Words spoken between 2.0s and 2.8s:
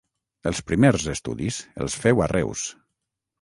féu a Reus.